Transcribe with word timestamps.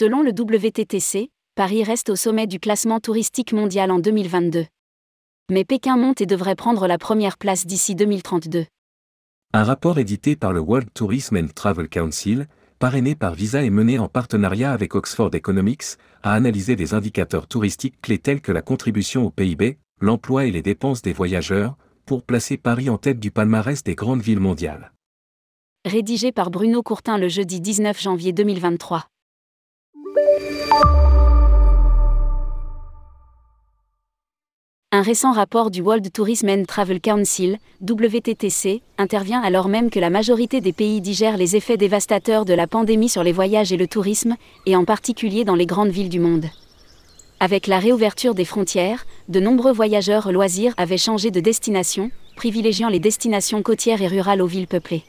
Selon 0.00 0.22
le 0.22 0.30
WTTC, 0.30 1.28
Paris 1.54 1.84
reste 1.84 2.08
au 2.08 2.16
sommet 2.16 2.46
du 2.46 2.58
classement 2.58 3.00
touristique 3.00 3.52
mondial 3.52 3.90
en 3.90 3.98
2022. 3.98 4.64
Mais 5.52 5.66
Pékin 5.66 5.98
monte 5.98 6.22
et 6.22 6.26
devrait 6.26 6.54
prendre 6.54 6.86
la 6.86 6.96
première 6.96 7.36
place 7.36 7.66
d'ici 7.66 7.94
2032. 7.94 8.64
Un 9.52 9.62
rapport 9.62 9.98
édité 9.98 10.36
par 10.36 10.54
le 10.54 10.60
World 10.60 10.88
Tourism 10.94 11.36
and 11.36 11.48
Travel 11.54 11.90
Council, 11.90 12.46
parrainé 12.78 13.14
par 13.14 13.34
Visa 13.34 13.62
et 13.62 13.68
mené 13.68 13.98
en 13.98 14.08
partenariat 14.08 14.72
avec 14.72 14.94
Oxford 14.94 15.34
Economics, 15.34 15.98
a 16.22 16.32
analysé 16.32 16.76
des 16.76 16.94
indicateurs 16.94 17.46
touristiques 17.46 18.00
clés 18.00 18.20
tels 18.20 18.40
que 18.40 18.52
la 18.52 18.62
contribution 18.62 19.26
au 19.26 19.30
PIB, 19.30 19.76
l'emploi 20.00 20.46
et 20.46 20.50
les 20.50 20.62
dépenses 20.62 21.02
des 21.02 21.12
voyageurs, 21.12 21.76
pour 22.06 22.22
placer 22.22 22.56
Paris 22.56 22.88
en 22.88 22.96
tête 22.96 23.20
du 23.20 23.30
palmarès 23.30 23.84
des 23.84 23.96
grandes 23.96 24.22
villes 24.22 24.40
mondiales. 24.40 24.92
Rédigé 25.84 26.32
par 26.32 26.50
Bruno 26.50 26.82
Courtin 26.82 27.18
le 27.18 27.28
jeudi 27.28 27.60
19 27.60 28.00
janvier 28.00 28.32
2023. 28.32 29.04
Un 34.92 35.02
récent 35.02 35.32
rapport 35.32 35.70
du 35.70 35.82
World 35.82 36.12
Tourism 36.12 36.48
and 36.48 36.64
Travel 36.64 37.00
Council, 37.00 37.58
WTTC, 37.80 38.82
intervient 38.98 39.40
alors 39.40 39.68
même 39.68 39.88
que 39.88 40.00
la 40.00 40.10
majorité 40.10 40.60
des 40.60 40.72
pays 40.72 41.00
digèrent 41.00 41.36
les 41.36 41.54
effets 41.54 41.76
dévastateurs 41.76 42.44
de 42.44 42.54
la 42.54 42.66
pandémie 42.66 43.08
sur 43.08 43.22
les 43.22 43.30
voyages 43.30 43.72
et 43.72 43.76
le 43.76 43.86
tourisme, 43.86 44.36
et 44.66 44.74
en 44.74 44.84
particulier 44.84 45.44
dans 45.44 45.54
les 45.54 45.64
grandes 45.64 45.90
villes 45.90 46.08
du 46.08 46.18
monde. 46.18 46.46
Avec 47.38 47.68
la 47.68 47.78
réouverture 47.78 48.34
des 48.34 48.44
frontières, 48.44 49.06
de 49.28 49.38
nombreux 49.38 49.72
voyageurs 49.72 50.32
loisirs 50.32 50.74
avaient 50.76 50.98
changé 50.98 51.30
de 51.30 51.40
destination, 51.40 52.10
privilégiant 52.34 52.88
les 52.88 53.00
destinations 53.00 53.62
côtières 53.62 54.02
et 54.02 54.08
rurales 54.08 54.42
aux 54.42 54.46
villes 54.46 54.66
peuplées. 54.66 55.04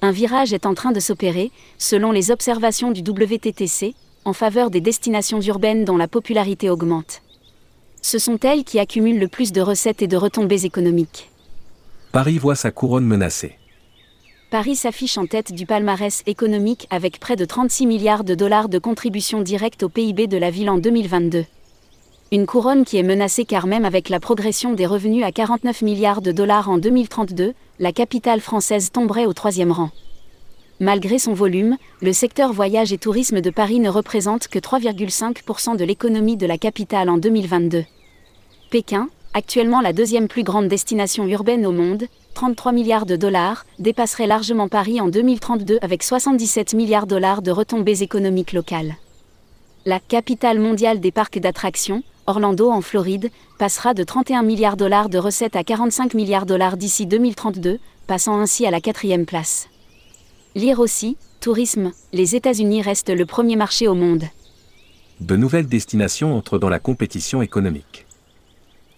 Un 0.00 0.12
virage 0.12 0.52
est 0.52 0.64
en 0.64 0.74
train 0.74 0.92
de 0.92 1.00
s'opérer, 1.00 1.50
selon 1.76 2.12
les 2.12 2.30
observations 2.30 2.92
du 2.92 3.00
WTTC, 3.00 3.94
en 4.24 4.32
faveur 4.32 4.70
des 4.70 4.80
destinations 4.80 5.40
urbaines 5.40 5.84
dont 5.84 5.96
la 5.96 6.08
popularité 6.08 6.70
augmente 6.70 7.22
ce 8.02 8.18
sont 8.18 8.38
elles 8.42 8.64
qui 8.64 8.78
accumulent 8.78 9.20
le 9.20 9.28
plus 9.28 9.52
de 9.52 9.60
recettes 9.60 10.02
et 10.02 10.08
de 10.08 10.16
retombées 10.16 10.66
économiques. 10.66 11.30
Paris 12.10 12.38
voit 12.38 12.56
sa 12.56 12.70
couronne 12.70 13.06
menacée. 13.06 13.56
Paris 14.50 14.76
s'affiche 14.76 15.16
en 15.16 15.24
tête 15.24 15.52
du 15.52 15.64
palmarès 15.64 16.22
économique 16.26 16.86
avec 16.90 17.18
près 17.18 17.36
de 17.36 17.46
36 17.46 17.86
milliards 17.86 18.24
de 18.24 18.34
dollars 18.34 18.68
de 18.68 18.78
contributions 18.78 19.40
directes 19.40 19.82
au 19.82 19.88
PIB 19.88 20.26
de 20.26 20.36
la 20.36 20.50
ville 20.50 20.68
en 20.68 20.76
2022. 20.76 21.46
Une 22.32 22.46
couronne 22.46 22.84
qui 22.84 22.98
est 22.98 23.02
menacée 23.02 23.46
car 23.46 23.66
même 23.66 23.86
avec 23.86 24.08
la 24.08 24.20
progression 24.20 24.74
des 24.74 24.86
revenus 24.86 25.24
à 25.24 25.32
49 25.32 25.82
milliards 25.82 26.20
de 26.20 26.32
dollars 26.32 26.68
en 26.68 26.76
2032, 26.76 27.54
la 27.78 27.92
capitale 27.92 28.40
française 28.40 28.90
tomberait 28.90 29.26
au 29.26 29.32
troisième 29.32 29.72
rang. 29.72 29.90
Malgré 30.82 31.20
son 31.20 31.32
volume, 31.32 31.76
le 32.00 32.12
secteur 32.12 32.52
voyage 32.52 32.92
et 32.92 32.98
tourisme 32.98 33.40
de 33.40 33.50
Paris 33.50 33.78
ne 33.78 33.88
représente 33.88 34.48
que 34.48 34.58
3,5% 34.58 35.76
de 35.76 35.84
l'économie 35.84 36.36
de 36.36 36.44
la 36.44 36.58
capitale 36.58 37.08
en 37.08 37.18
2022. 37.18 37.84
Pékin, 38.68 39.08
actuellement 39.32 39.80
la 39.80 39.92
deuxième 39.92 40.26
plus 40.26 40.42
grande 40.42 40.66
destination 40.66 41.24
urbaine 41.28 41.66
au 41.66 41.70
monde, 41.70 42.08
33 42.34 42.72
milliards 42.72 43.06
de 43.06 43.14
dollars, 43.14 43.64
dépasserait 43.78 44.26
largement 44.26 44.66
Paris 44.66 45.00
en 45.00 45.06
2032 45.06 45.78
avec 45.82 46.02
77 46.02 46.74
milliards 46.74 47.06
de 47.06 47.10
dollars 47.10 47.42
de 47.42 47.52
retombées 47.52 48.02
économiques 48.02 48.52
locales. 48.52 48.96
La 49.86 50.00
capitale 50.00 50.58
mondiale 50.58 50.98
des 50.98 51.12
parcs 51.12 51.38
d'attractions, 51.38 52.02
Orlando 52.26 52.72
en 52.72 52.80
Floride, 52.80 53.30
passera 53.56 53.94
de 53.94 54.02
31 54.02 54.42
milliards 54.42 54.76
de 54.76 54.82
dollars 54.82 55.08
de 55.08 55.18
recettes 55.18 55.54
à 55.54 55.62
45 55.62 56.14
milliards 56.14 56.44
de 56.44 56.54
dollars 56.54 56.76
d'ici 56.76 57.06
2032, 57.06 57.78
passant 58.08 58.36
ainsi 58.40 58.66
à 58.66 58.72
la 58.72 58.80
quatrième 58.80 59.26
place. 59.26 59.68
Lire 60.54 60.80
aussi, 60.80 61.16
tourisme, 61.40 61.92
les 62.12 62.36
États-Unis 62.36 62.82
restent 62.82 63.08
le 63.08 63.24
premier 63.24 63.56
marché 63.56 63.88
au 63.88 63.94
monde. 63.94 64.24
De 65.20 65.34
nouvelles 65.34 65.66
destinations 65.66 66.36
entrent 66.36 66.58
dans 66.58 66.68
la 66.68 66.78
compétition 66.78 67.40
économique. 67.40 68.04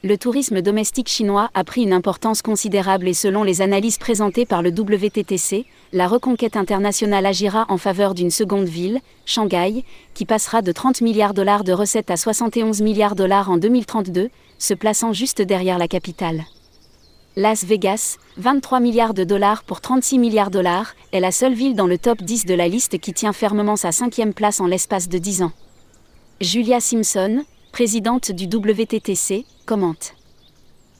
Le 0.02 0.18
tourisme 0.18 0.62
domestique 0.62 1.08
chinois 1.08 1.50
a 1.54 1.62
pris 1.62 1.82
une 1.82 1.92
importance 1.92 2.42
considérable 2.42 3.06
et 3.06 3.14
selon 3.14 3.44
les 3.44 3.62
analyses 3.62 3.98
présentées 3.98 4.46
par 4.46 4.62
le 4.62 4.70
WTTC, 4.70 5.64
la 5.92 6.08
reconquête 6.08 6.56
internationale 6.56 7.24
agira 7.24 7.66
en 7.68 7.78
faveur 7.78 8.14
d'une 8.14 8.32
seconde 8.32 8.66
ville, 8.66 9.00
Shanghai, 9.24 9.84
qui 10.12 10.24
passera 10.24 10.60
de 10.60 10.72
30 10.72 11.02
milliards 11.02 11.34
de 11.34 11.36
dollars 11.36 11.62
de 11.62 11.72
recettes 11.72 12.10
à 12.10 12.16
71 12.16 12.82
milliards 12.82 13.14
de 13.14 13.22
dollars 13.22 13.48
en 13.48 13.58
2032, 13.58 14.28
se 14.58 14.74
plaçant 14.74 15.12
juste 15.12 15.40
derrière 15.40 15.78
la 15.78 15.86
capitale. 15.86 16.44
Las 17.36 17.64
Vegas, 17.64 18.18
23 18.36 18.78
milliards 18.78 19.12
de 19.12 19.24
dollars 19.24 19.64
pour 19.64 19.80
36 19.80 20.20
milliards 20.20 20.50
de 20.50 20.58
dollars, 20.58 20.94
est 21.12 21.18
la 21.18 21.32
seule 21.32 21.54
ville 21.54 21.74
dans 21.74 21.88
le 21.88 21.98
top 21.98 22.22
10 22.22 22.46
de 22.46 22.54
la 22.54 22.68
liste 22.68 23.00
qui 23.00 23.12
tient 23.12 23.32
fermement 23.32 23.74
sa 23.74 23.90
cinquième 23.90 24.32
place 24.32 24.60
en 24.60 24.68
l'espace 24.68 25.08
de 25.08 25.18
10 25.18 25.42
ans. 25.42 25.52
Julia 26.40 26.78
Simpson, 26.78 27.42
présidente 27.72 28.30
du 28.30 28.44
WTTC, 28.44 29.46
commente. 29.66 30.14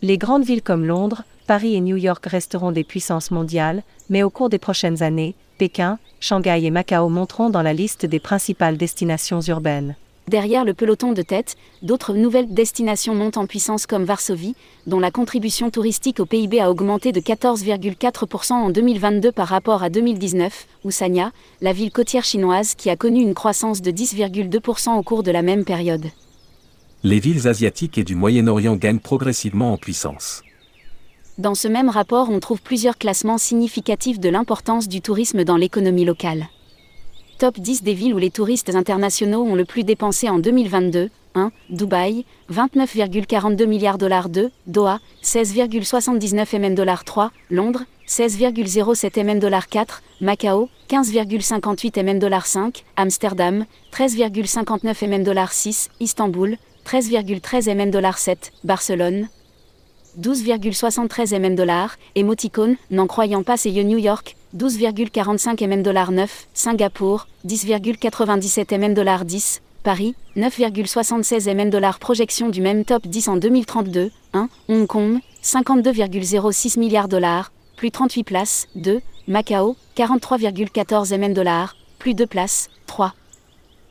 Les 0.02 0.18
grandes 0.18 0.44
villes 0.44 0.62
comme 0.62 0.84
Londres, 0.84 1.22
Paris 1.46 1.76
et 1.76 1.80
New 1.80 1.96
York 1.96 2.26
resteront 2.26 2.72
des 2.72 2.82
puissances 2.82 3.30
mondiales, 3.30 3.84
mais 4.10 4.24
au 4.24 4.30
cours 4.30 4.48
des 4.48 4.58
prochaines 4.58 5.04
années, 5.04 5.36
Pékin, 5.58 6.00
Shanghai 6.18 6.64
et 6.64 6.70
Macao 6.72 7.08
monteront 7.10 7.48
dans 7.48 7.62
la 7.62 7.72
liste 7.72 8.06
des 8.06 8.18
principales 8.18 8.76
destinations 8.76 9.40
urbaines. 9.40 9.94
Derrière 10.28 10.64
le 10.64 10.72
peloton 10.72 11.12
de 11.12 11.20
tête, 11.20 11.56
d'autres 11.82 12.14
nouvelles 12.14 12.52
destinations 12.52 13.14
montent 13.14 13.36
en 13.36 13.46
puissance 13.46 13.86
comme 13.86 14.04
Varsovie, 14.04 14.54
dont 14.86 14.98
la 14.98 15.10
contribution 15.10 15.70
touristique 15.70 16.18
au 16.18 16.24
PIB 16.24 16.60
a 16.60 16.70
augmenté 16.70 17.12
de 17.12 17.20
14,4% 17.20 18.52
en 18.52 18.70
2022 18.70 19.32
par 19.32 19.48
rapport 19.48 19.82
à 19.82 19.90
2019, 19.90 20.66
ou 20.84 20.90
Sanya, 20.90 21.30
la 21.60 21.74
ville 21.74 21.92
côtière 21.92 22.24
chinoise 22.24 22.74
qui 22.74 22.88
a 22.88 22.96
connu 22.96 23.20
une 23.20 23.34
croissance 23.34 23.82
de 23.82 23.90
10,2% 23.90 24.96
au 24.96 25.02
cours 25.02 25.22
de 25.22 25.30
la 25.30 25.42
même 25.42 25.64
période. 25.64 26.06
Les 27.02 27.20
villes 27.20 27.46
asiatiques 27.46 27.98
et 27.98 28.04
du 28.04 28.14
Moyen-Orient 28.14 28.76
gagnent 28.76 29.00
progressivement 29.00 29.74
en 29.74 29.76
puissance. 29.76 30.42
Dans 31.36 31.54
ce 31.54 31.68
même 31.68 31.90
rapport, 31.90 32.30
on 32.30 32.40
trouve 32.40 32.62
plusieurs 32.62 32.96
classements 32.96 33.38
significatifs 33.38 34.20
de 34.20 34.30
l'importance 34.30 34.88
du 34.88 35.02
tourisme 35.02 35.44
dans 35.44 35.58
l'économie 35.58 36.06
locale. 36.06 36.48
Top 37.38 37.58
10 37.58 37.82
des 37.82 37.94
villes 37.94 38.14
où 38.14 38.18
les 38.18 38.30
touristes 38.30 38.74
internationaux 38.74 39.42
ont 39.42 39.56
le 39.56 39.64
plus 39.64 39.82
dépensé 39.82 40.28
en 40.28 40.38
2022. 40.38 41.10
1. 41.34 41.50
Dubaï, 41.68 42.24
29,42 42.52 43.66
milliards 43.66 43.98
dollars 43.98 44.28
2. 44.28 44.52
Doha, 44.68 45.00
16,79 45.24 46.58
mm 46.58 46.74
dollars 46.76 47.02
3. 47.04 47.32
Londres, 47.50 47.82
16,07 48.06 49.24
mm 49.24 49.40
dollars 49.40 49.68
4. 49.68 50.02
Macao, 50.20 50.68
15,58 50.88 52.02
mm 52.02 52.18
dollars 52.20 52.46
5. 52.46 52.84
Amsterdam, 52.96 53.64
13,59 53.92 55.08
mm 55.08 55.24
dollars 55.24 55.52
6. 55.52 55.90
Istanbul, 55.98 56.56
13,13 56.86 57.74
mm 57.74 57.90
dollars 57.90 58.18
7. 58.18 58.52
Barcelone, 58.62 59.28
12,73 60.20 61.38
mm 61.38 61.54
dollars, 61.54 61.96
Emoticon, 62.14 62.76
n'en 62.90 63.06
croyant 63.06 63.42
pas 63.42 63.56
c'est 63.56 63.70
New 63.70 63.98
York, 63.98 64.36
12,45 64.56 65.66
mm 65.66 65.82
dollars 65.82 66.12
9, 66.12 66.46
Singapour, 66.54 67.26
10,97 67.46 68.78
mm 68.78 68.94
dollars 68.94 69.24
10, 69.24 69.60
Paris, 69.82 70.14
9,76 70.36 71.52
mm 71.54 71.70
dollars 71.70 71.98
projection 71.98 72.48
du 72.48 72.60
même 72.60 72.84
top 72.84 73.06
10 73.06 73.28
en 73.28 73.36
2032, 73.36 74.10
1, 74.32 74.48
Hong 74.68 74.86
Kong, 74.86 75.18
52,06 75.42 76.78
milliards 76.78 77.08
dollars, 77.08 77.52
plus 77.76 77.90
38 77.90 78.24
places, 78.24 78.68
2, 78.76 79.00
Macao, 79.28 79.76
43,14 79.96 81.16
mm 81.18 81.34
dollars, 81.34 81.76
plus 81.98 82.14
2 82.14 82.26
places, 82.26 82.70
3. 82.86 83.14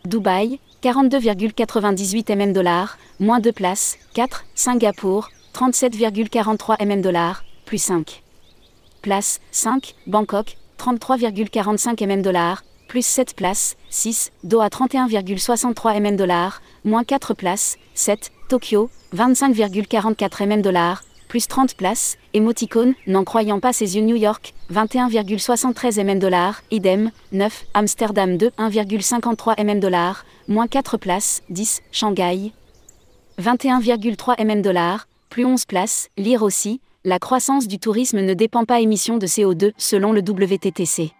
Dubaï, 0.06 0.60
42,98 0.84 2.36
mm 2.36 2.54
dollars, 2.54 2.98
moins 3.20 3.40
2 3.40 3.52
places, 3.52 3.98
4, 4.14 4.46
Singapour, 4.56 5.30
37,43 5.54 6.84
mm 6.84 7.02
dollars, 7.02 7.44
plus 7.66 7.80
5. 7.80 8.22
Place 9.02 9.40
5, 9.52 9.94
Bangkok, 10.08 10.58
33,45 10.80 12.06
mm 12.06 12.22
dollars, 12.22 12.64
plus 12.88 13.06
7 13.06 13.34
places, 13.36 13.76
6, 13.90 14.32
Doha 14.44 14.70
31,63 14.70 16.00
mm 16.00 16.16
dollars, 16.16 16.62
moins 16.84 17.04
4 17.04 17.36
places, 17.36 17.78
7, 17.94 18.32
Tokyo, 18.50 18.90
25,44 19.16 20.46
mm 20.46 20.62
dollars, 20.62 21.04
plus 21.28 21.48
30 21.48 21.76
places, 21.76 22.18
Emoticon, 22.34 22.94
n'en 23.08 23.24
croyant 23.24 23.60
pas 23.60 23.74
ses 23.74 23.96
yeux 23.96 24.02
New 24.04 24.16
York, 24.16 24.54
21,73 24.72 26.00
mm 26.04 26.20
dollars, 26.20 26.62
idem, 26.72 27.12
9, 27.32 27.66
Amsterdam 27.74 28.38
2, 28.38 28.52
1,53 28.58 29.64
mm 29.64 29.80
dollars, 29.80 30.26
moins 30.48 30.68
4 30.68 30.98
places, 30.98 31.42
10, 31.50 31.82
Shanghai, 31.92 32.52
21,3 33.40 34.40
mm 34.40 34.62
dollars, 34.62 35.08
plus 35.34 35.46
11 35.46 35.66
places, 35.66 36.10
lire 36.16 36.44
aussi, 36.44 36.80
la 37.04 37.18
croissance 37.18 37.68
du 37.68 37.80
tourisme 37.80 38.20
ne 38.20 38.36
dépend 38.36 38.66
pas 38.66 38.82
émissions 38.82 39.18
de 39.18 39.26
CO2 39.26 39.72
selon 39.78 40.12
le 40.14 40.22
WTTC. 40.22 41.12